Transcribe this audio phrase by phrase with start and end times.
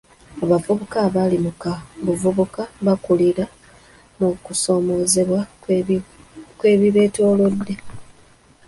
[0.43, 3.45] Abavubuka abali mu kaabuvubuka bakulira
[4.19, 5.39] mu kusoomoozebwa
[6.59, 7.73] kw'ebibeetoolodde